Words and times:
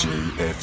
It's 0.00 0.62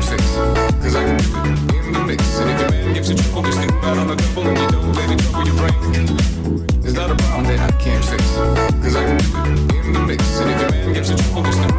can't 0.00 0.20
fix, 0.20 0.34
cause 0.82 0.96
I 0.96 1.04
can 1.04 1.16
do 1.66 1.78
it 1.78 1.86
in 1.86 1.92
the 1.92 2.00
mix. 2.00 2.38
And 2.38 2.50
if 2.50 2.60
your 2.60 2.70
man 2.70 2.94
gives 2.94 3.10
you 3.10 3.16
trouble, 3.16 3.42
just 3.42 3.58
think 3.58 3.72
about 3.72 3.98
on 3.98 4.06
the 4.08 4.16
double 4.16 4.48
and 4.48 4.58
you 4.58 4.68
don't 4.68 4.92
let 4.92 5.10
it 5.10 5.18
trouble 5.20 5.46
your 5.46 5.56
brain. 5.56 5.74
It's 6.84 6.94
not 6.94 7.10
a 7.10 7.16
problem 7.16 7.44
that 7.46 7.60
I 7.60 7.70
can't 7.78 8.04
fix, 8.04 8.24
cause 8.82 8.96
I 8.96 9.04
can 9.04 9.18
do 9.68 9.76
it 9.76 9.86
in 9.86 9.92
the 9.92 10.00
mix. 10.00 10.40
And 10.40 10.50
if 10.50 10.60
your 10.60 10.70
man 10.70 10.92
gives 10.94 11.10
you 11.10 11.16
trouble, 11.16 11.42
just 11.42 11.58
think 11.58 11.69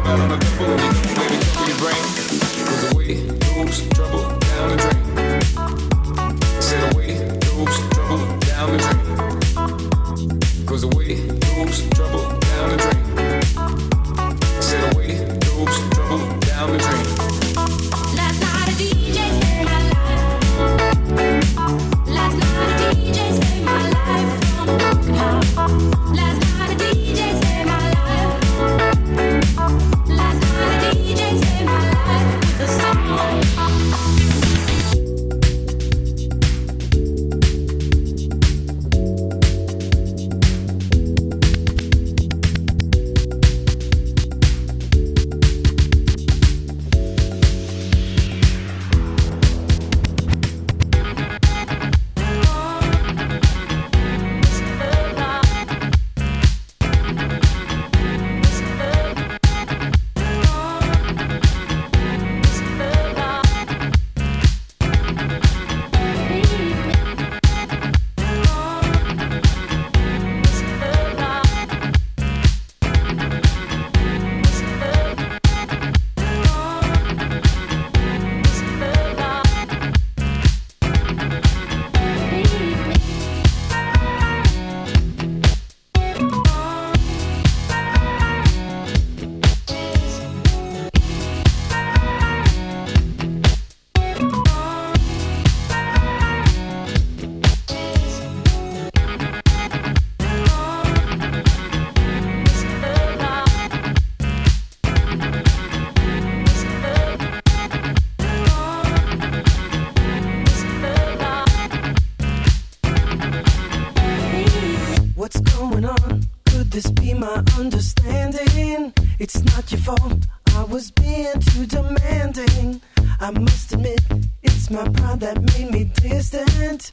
What's 115.34 115.50
going 115.56 115.84
on? 115.86 116.28
Could 116.46 116.70
this 116.70 116.90
be 116.90 117.14
my 117.14 117.42
understanding? 117.58 118.92
It's 119.18 119.42
not 119.42 119.72
your 119.72 119.80
fault. 119.80 120.26
I 120.54 120.64
was 120.64 120.90
being 120.90 121.40
too 121.40 121.64
demanding. 121.64 122.82
I 123.18 123.30
must 123.30 123.72
admit, 123.72 124.00
it's 124.42 124.68
my 124.70 124.86
pride 124.90 125.20
that 125.20 125.40
made 125.40 125.70
me 125.70 125.84
distant. 125.84 126.92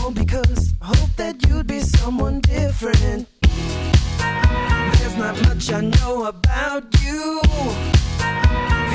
All 0.00 0.10
because 0.10 0.74
I 0.82 0.86
hope 0.86 1.14
that 1.18 1.46
you'd 1.46 1.68
be 1.68 1.78
someone 1.78 2.40
different. 2.40 3.28
There's 3.42 5.16
not 5.16 5.40
much 5.46 5.72
I 5.72 5.82
know 5.82 6.24
about 6.24 6.84
you. 7.00 7.40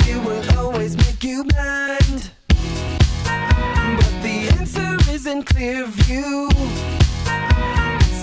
Fear 0.02 0.20
will 0.20 0.58
always 0.58 0.94
make 0.98 1.24
you 1.24 1.44
blind. 1.44 2.32
But 2.48 4.14
the 4.22 4.48
answer 4.58 4.98
is 5.10 5.26
in 5.26 5.42
clear 5.42 5.86
view. 5.86 6.50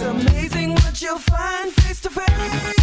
Amazing 0.01 0.73
what 0.73 0.99
you'll 0.99 1.19
find 1.19 1.71
face 1.71 2.01
to 2.01 2.09
face. 2.09 2.80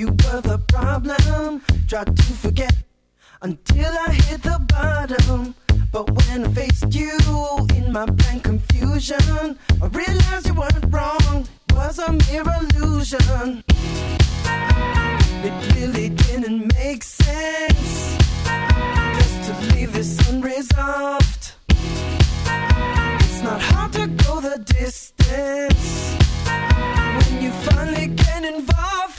You 0.00 0.06
were 0.06 0.40
the 0.40 0.58
problem. 0.68 1.60
Tried 1.86 2.16
to 2.16 2.22
forget 2.44 2.74
until 3.42 3.92
I 4.06 4.12
hit 4.12 4.42
the 4.42 4.58
bottom. 4.72 5.54
But 5.92 6.06
when 6.16 6.46
I 6.46 6.52
faced 6.54 6.94
you 6.94 7.18
in 7.76 7.92
my 7.92 8.06
blank 8.06 8.44
confusion, 8.44 9.58
I 9.82 9.86
realized 10.00 10.46
you 10.46 10.54
weren't 10.54 10.86
wrong. 10.88 11.46
It 11.68 11.74
was 11.74 11.98
a 11.98 12.12
mere 12.12 12.46
illusion. 12.60 13.62
It 15.46 15.54
really 15.74 16.08
didn't 16.08 16.72
make 16.78 17.02
sense 17.04 18.16
just 19.18 19.36
to 19.46 19.52
leave 19.74 19.92
this 19.92 20.12
unresolved. 20.30 21.52
It's 23.24 23.42
not 23.42 23.60
hard 23.60 23.92
to 23.94 24.06
go 24.24 24.40
the 24.40 24.58
distance 24.80 26.16
when 27.18 27.42
you 27.42 27.50
finally 27.68 28.06
get 28.06 28.44
involved 28.44 29.09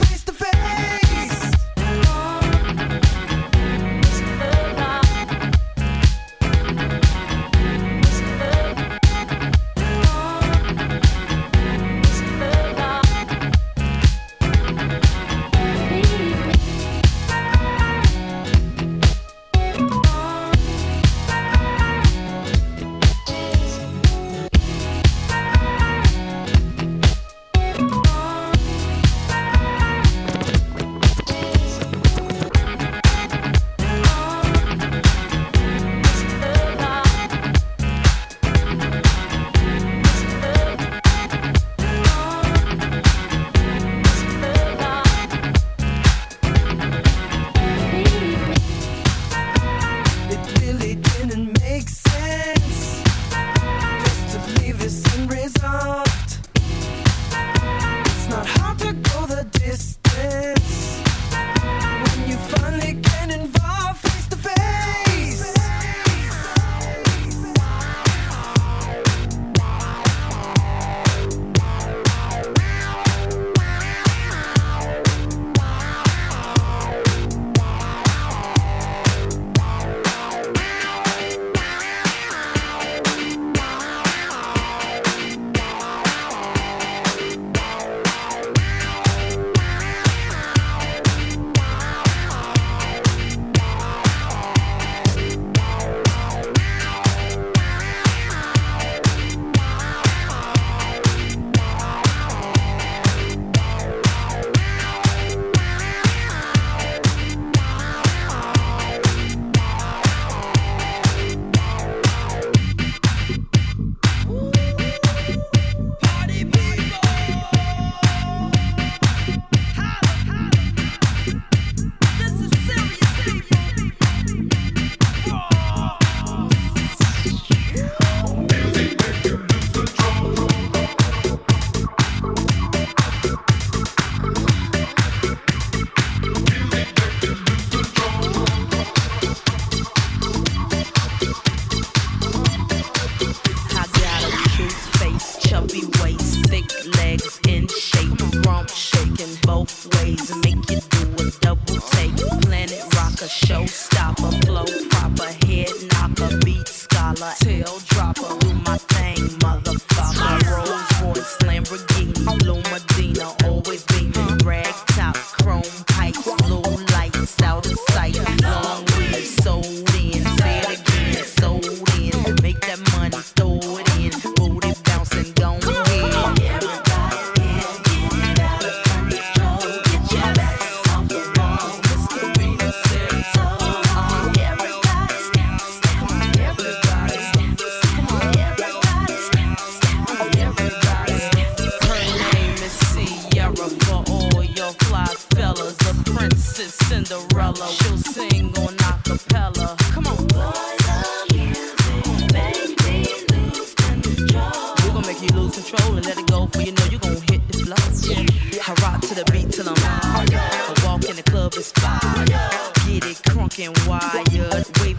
planet 152.66 152.94
rocker, 152.94 153.26
showstopper, 153.26 154.44
flow 154.44 154.64
proper, 154.90 155.32
head 155.46 155.70
knocker, 155.90 156.38
beat 156.44 156.68
scholar, 156.68 157.32
tail 157.40 157.78
dropper. 157.86 158.51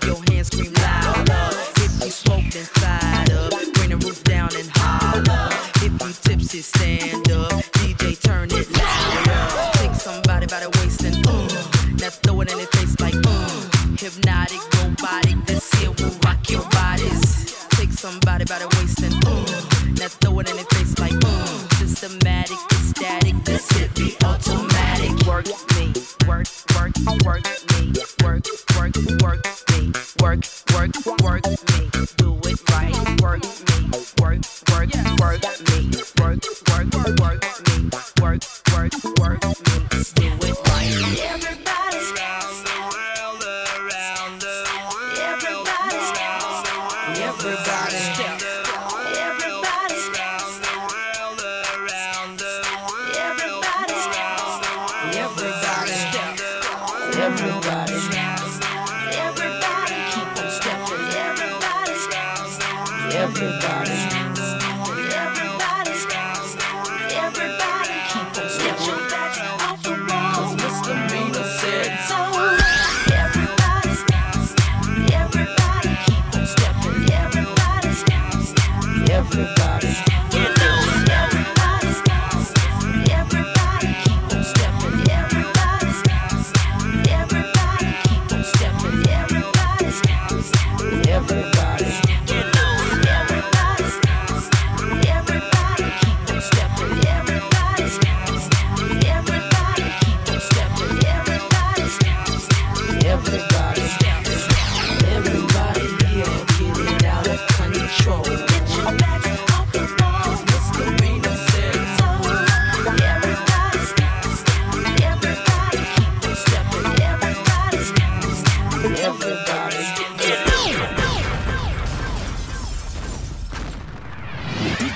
your 0.06 0.22
hands 0.30 0.48
scream 0.48 0.74
loud. 0.74 1.03
everybody. 63.16 64.33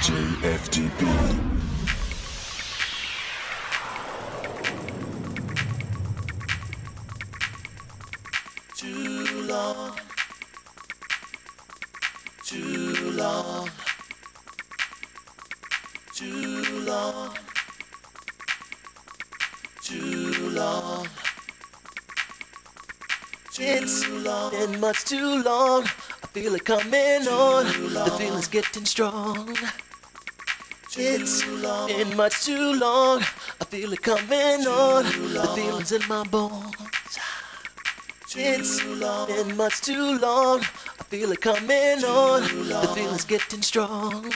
Too 0.01 0.38
long, 9.48 9.98
Too 12.46 13.12
long. 13.12 13.70
Too 16.13 16.82
long. 16.86 17.34
Too 19.82 20.50
long. 20.50 20.50
Too 20.50 20.50
long. 20.50 21.08
It's 23.60 24.08
been 24.08 24.80
much 24.80 25.06
too 25.06 25.42
long. 25.42 25.84
I 25.84 26.27
feel 26.27 26.56
it 26.56 26.66
coming 26.66 27.27
on. 27.27 27.66
The 27.66 28.16
feeling's 28.18 28.48
getting 28.48 28.86
strong. 28.86 29.56
It's 31.00 31.46
been 31.46 32.18
much 32.18 32.44
too 32.44 32.74
long. 32.74 33.22
I 33.62 33.66
feel 33.66 33.94
it 33.94 34.01
coming 34.01 34.66
on. 34.66 35.04
The 35.04 35.51
feeling's 35.56 35.92
in 35.92 36.01
my 36.08 36.24
bones. 36.24 36.74
It's 38.36 38.82
been 38.82 39.56
much 39.56 39.82
too 39.82 40.18
long. 40.18 40.62
I 40.62 41.04
feel 41.04 41.32
it 41.32 41.42
coming 41.42 42.04
on. 42.04 42.42
The 42.42 42.92
feeling's 42.96 43.25
getting 43.25 43.62
strong. 43.62 44.34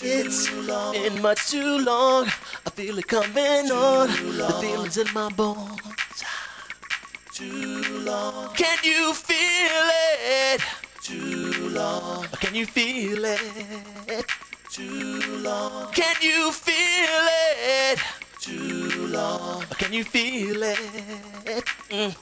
It's 0.00 0.48
been 0.48 1.20
much 1.22 1.48
too 1.48 1.78
long. 1.78 2.26
I 2.64 2.70
feel 2.70 2.96
it 2.98 3.08
coming 3.08 3.70
on. 3.72 4.08
The 4.08 4.58
feeling's 4.60 4.96
in 4.96 5.12
my 5.12 5.28
bones. 5.30 5.80
Too 7.32 7.82
long. 8.04 8.54
Can 8.54 8.78
you 8.84 9.12
feel 9.12 9.90
it? 10.54 10.62
Too 11.02 11.68
long. 11.70 12.26
Can 12.40 12.54
you 12.54 12.66
feel 12.66 13.24
it? 13.24 14.24
Too 14.76 15.38
long. 15.38 15.90
Can 15.92 16.16
you 16.20 16.52
feel 16.52 17.28
it? 17.88 17.98
Too 18.42 19.06
long. 19.06 19.62
Can 19.78 19.94
you 19.94 20.04
feel 20.04 20.62
it? 20.62 20.76
Mm. 21.88 22.14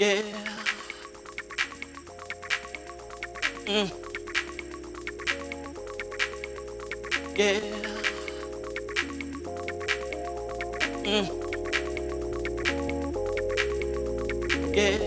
Yeah. 0.00 0.22
Mm. 3.66 3.90
Yeah. 7.36 7.60
Mm. 11.04 11.26
Yeah. 14.74 14.98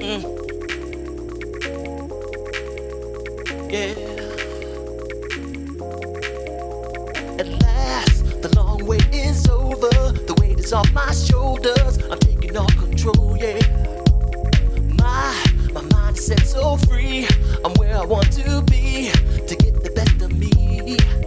Mm. 0.00 0.41
forget. 3.72 3.96
At 7.40 7.48
last, 7.62 8.42
the 8.42 8.52
long 8.56 8.84
wait 8.84 9.06
is 9.12 9.48
over. 9.48 9.88
The 9.88 10.36
weight 10.40 10.58
is 10.58 10.72
off 10.72 10.92
my 10.92 11.10
shoulders. 11.12 11.98
I'm 12.10 12.18
taking 12.18 12.56
all 12.56 12.68
control, 12.68 13.36
yeah. 13.38 13.60
My 15.00 15.34
my 15.72 15.80
mindset 15.94 16.44
so 16.44 16.76
free. 16.88 17.26
I'm 17.64 17.72
where 17.74 17.96
I 17.96 18.04
want 18.04 18.32
to 18.32 18.62
be 18.62 19.10
to 19.46 19.56
get 19.56 19.82
the 19.82 19.90
best 19.94 20.20
of 20.20 20.32
me. 20.38 21.21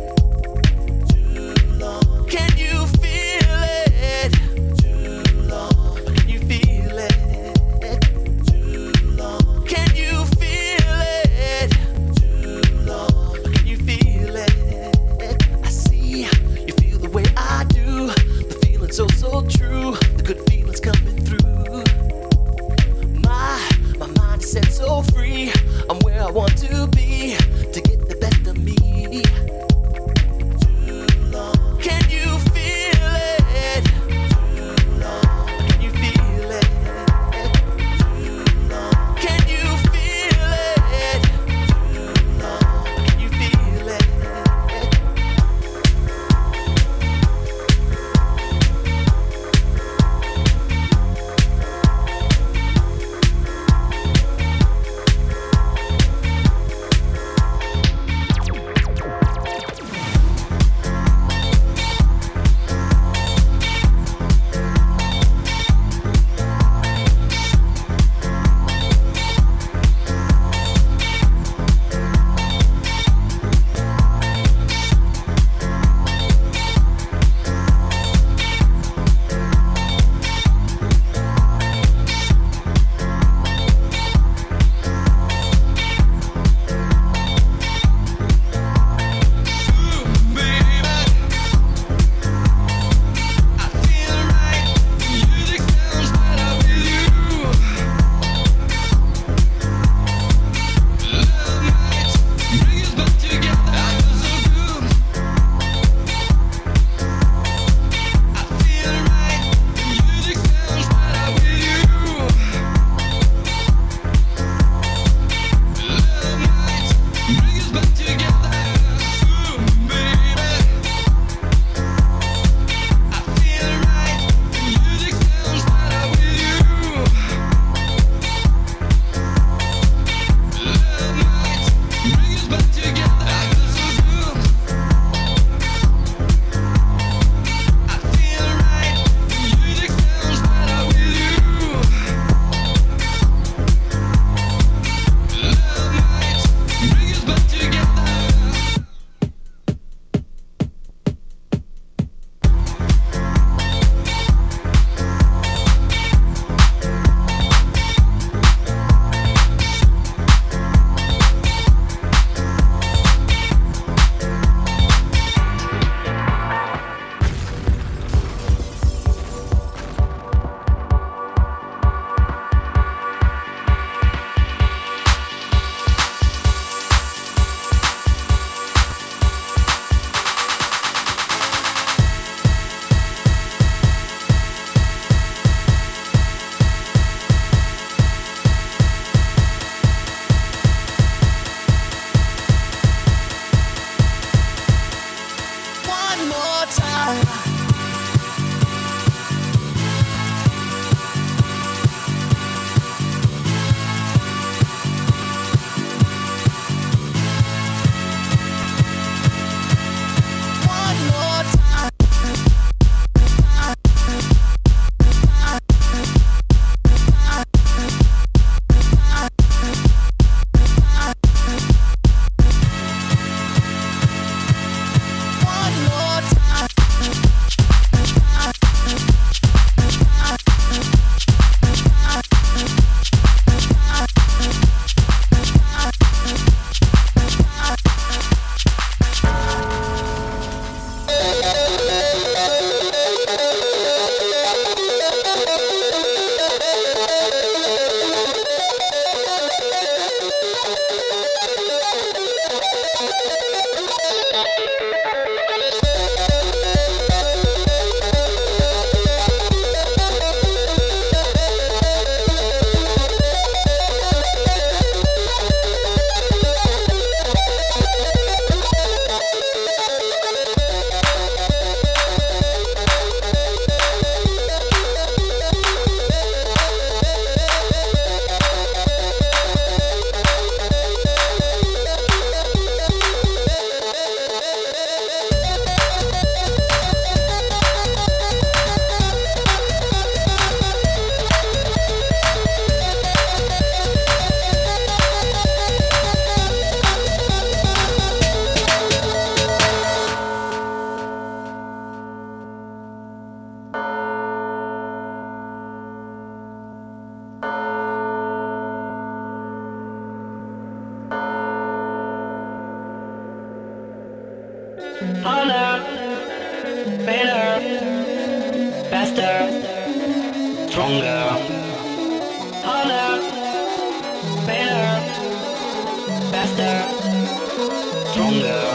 faster, 326.45 328.11
stronger. 328.11 328.74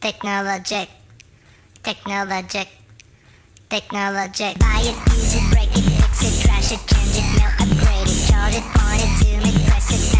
technologic, 0.00 0.88
technologic, 1.82 2.68
technologic. 3.68 4.58
Buy 4.58 4.80
it, 4.80 4.96
use 5.12 5.34
it, 5.34 5.50
break 5.52 5.68
it, 5.76 5.84
fix 5.84 6.22
it, 6.24 6.46
trash 6.46 6.72
it, 6.72 6.80
change 6.88 7.16
it, 7.18 7.26
mail, 7.36 7.52
upgrade 7.60 8.08
it, 8.08 8.28
chart 8.28 8.54
it, 8.54 8.64
point 8.80 9.02
it, 9.02 9.12
zoom 9.20 9.40
it, 9.44 9.66
press 9.68 10.14
it, 10.14 10.19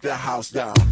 the 0.00 0.14
house 0.14 0.50
down. 0.50 0.89